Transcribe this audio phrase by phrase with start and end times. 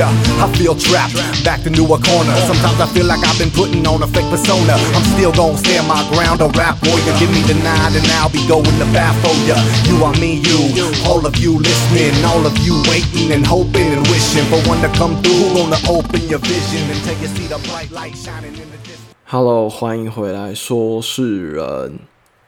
[0.00, 0.12] Yeah,
[0.42, 2.36] I feel trapped, back into a corner.
[2.44, 4.76] Sometimes I feel like I've been putting on a fake persona.
[4.92, 7.14] I'm still gonna stand my ground, a rap warrior.
[7.18, 9.56] Give me the nine and I'll be going to bat for ya.
[9.88, 10.60] You are me, you,
[11.08, 14.88] all of you listening, all of you waiting and hoping and wishing for one to
[14.98, 15.54] come through.
[15.56, 19.14] Gonna open your vision until you see the bright light shining in the distance.
[19.24, 22.00] Hello，欢迎回来，说事人。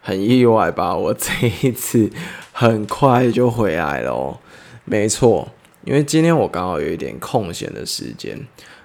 [0.02, 0.94] 很意外吧？
[0.94, 1.30] 我这
[1.62, 2.10] 一次
[2.52, 4.38] 很快就回来了哦。
[4.84, 5.48] 没错，
[5.85, 8.39] 因为今天我刚好有一点空闲的时间，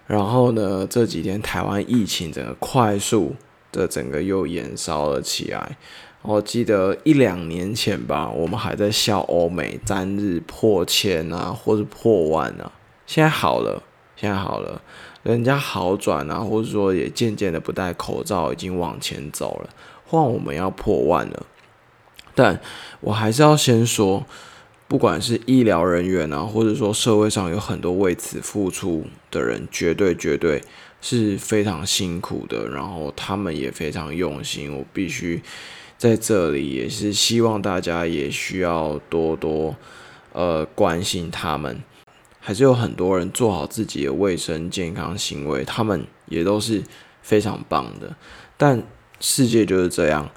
[0.06, 3.34] 然后呢，这几天台湾疫情整个快速
[3.70, 5.76] 的整个又延烧了起来。
[6.22, 12.72] 我记得一两年前吧，我们还在笑欧美单日破千啊，或是破万啊。
[13.06, 13.82] 现在好了，
[14.16, 14.82] 现在好了，
[15.22, 19.70] 人家好转啊，或者说也渐渐的不戴口罩，已经往前走了。
[20.04, 21.46] 换我们要破万了，
[22.34, 22.60] 但
[23.00, 24.26] 我还是要先说，
[24.88, 30.62] 不管是医疗人员啊，或者说社会上有很多为此付出的人，绝对绝对
[31.00, 34.74] 是非常辛苦的，然后他们也非常用心。
[34.74, 35.42] 我必须
[35.98, 39.76] 在这里也是希望大家也需要多多
[40.32, 41.82] 呃关心他们，
[42.40, 46.82] 还是有很多人做好自己的卫生健康行为，他们也都是
[47.22, 48.16] 非常棒的，
[48.56, 48.82] 但。
[49.20, 50.30] 世界就是这样，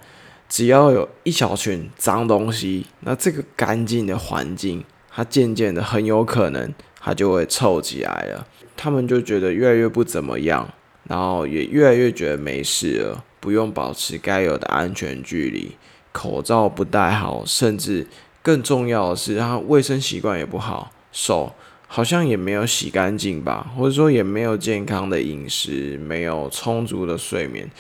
[0.51, 8.45] 只要有一小群脏东西，那这个干净的环境，它渐渐的很有可能它就会臭起来了。
[8.75, 10.67] 他们就觉得越来越不怎么样，
[11.07, 15.77] 然后也越来越觉得没事了，不用保持该有的安全距离，
[16.11, 18.05] 口罩不戴好，甚至
[18.41, 21.53] 更重要的是，他卫生习惯也不好，手
[21.87, 27.71] 好像也没有洗干净吧，或者说也没有健康的饮食，没有充足的睡眠。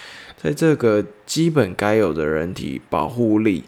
[0.41, 3.63] 在这个基本该有的人体保护力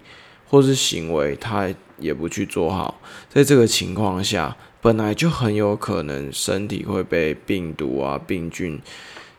[0.47, 2.99] 或是行为，他也不去做好，
[3.29, 8.81] 在这个情况下，本来就很有可能身体会被病毒啊、病菌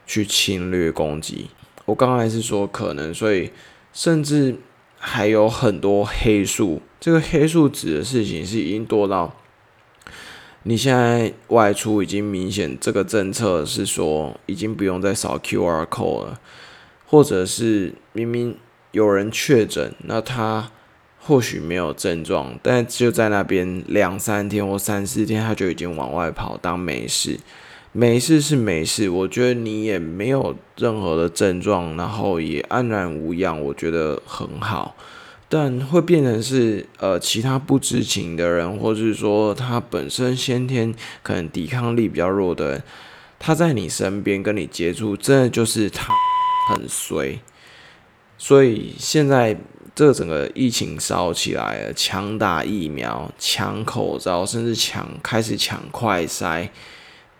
[0.07, 1.49] 去侵略攻击。
[1.87, 3.51] 我刚才是说可能，所以
[3.93, 4.57] 甚至
[4.97, 6.81] 还有很多黑数。
[7.01, 9.35] 这个黑数指的事情是已经多到
[10.63, 16.41] 你现在外出已经明显，这个政策是说已经不用再扫 QR code 了。
[17.15, 18.57] 或者是明明
[18.91, 20.69] 有人确诊，那他
[21.21, 27.39] 或许没有症状，但就在那边两三天或三四天，他就已经往外跑当没事。
[27.93, 34.97] 没事是没事，我觉得你也没有任何的症状，然后也安然无恙，我觉得很好。
[35.49, 40.93] 但会变成是呃，其他不知情的人，或是说他本身先天
[41.23, 42.83] 可能抵抗力比较弱的人，
[43.39, 46.13] 他在你身边跟你接触，真的就是他。
[46.69, 47.39] 很衰，
[48.39, 49.57] 所以现在
[49.95, 56.69] 这整个疫情烧起来了，抢打疫苗、抢口罩，甚至抢开始抢快筛，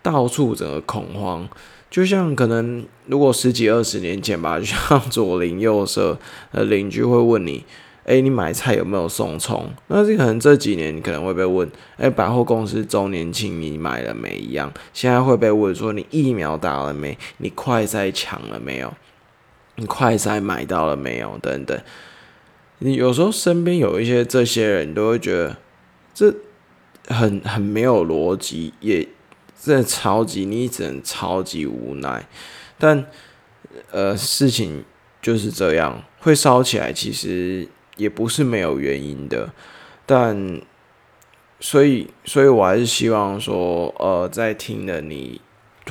[0.01, 1.47] 到处整个恐慌。
[1.91, 6.17] 就像可能如果十几二十年前吧， 就像左邻右舍
[6.51, 7.63] 呃邻居会问你，
[8.03, 9.69] 哎，你买菜有没有送葱？
[9.87, 14.71] 那这可能这几年你可能会被问，哎，百货公司周年庆你买了没一样？
[14.93, 17.17] 现在会被问说你疫苗打了没？
[17.37, 18.93] 你快筛抢了没有？
[19.77, 21.37] 你快筛买到了没有？
[21.39, 21.77] 等等，
[22.79, 25.57] 你有时候身边有一些这些人，都会觉得
[26.13, 26.33] 这
[27.07, 29.07] 很很没有逻辑，也
[29.61, 32.27] 真的超级，你只能超级无奈。
[32.77, 33.05] 但
[33.91, 34.85] 呃，事情
[35.21, 39.51] 就是这样，会烧起来，其实也不是没有原因的。
[40.05, 40.61] 但
[41.59, 45.41] 所以，所以我还是希望说，呃，在听的你。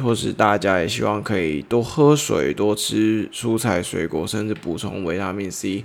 [0.02, 5.84] 或是大家也希望可以多喝水、多吃蔬菜水果，甚至补充维他命 C，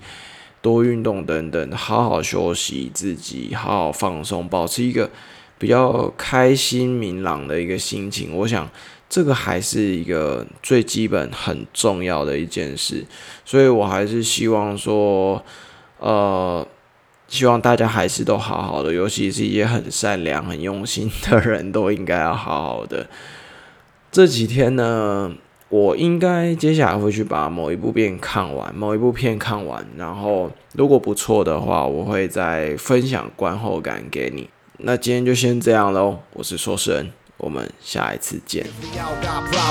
[0.61, 5.09] 多运动等等，好好休息自己，好好放松，保持一个
[5.57, 8.35] 比较开心明朗的一个心情。
[8.35, 8.67] 我想
[9.07, 13.05] 这个还是一个最基本、很重要的一件事。
[13.45, 15.44] 所以我还是希望说，
[16.00, 16.67] 呃，
[17.27, 23.07] 希望大家还是都好好的，尤其是一些很善良、很用心的人都应该要好好的。
[24.11, 25.31] 这几天呢，
[25.69, 34.50] 我应该接下来会去把某一部片看完，某一部片看完，然后如果不错的话，我会再分享观后感给你。
[34.79, 37.11] 那今天就先这样喽，我是说事人。
[37.38, 38.64] 我们下一次见。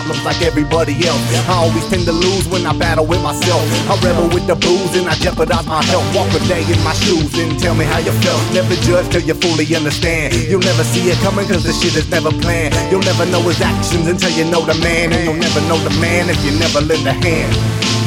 [0.04, 1.24] problems like everybody else.
[1.48, 3.64] I always tend to lose when I battle with myself.
[3.90, 6.06] I rebel with the booze and I jeopardize my health.
[6.14, 8.42] Walk a day in my shoes and tell me how you felt.
[8.54, 10.36] Never judge till you fully understand.
[10.50, 12.76] You'll never see it coming cause the shit is never planned.
[12.92, 15.14] You'll never know his actions until you know the man.
[15.14, 17.54] And you'll never know the man if you never lend a hand.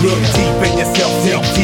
[0.05, 1.60] Look deep in yourself, dig deep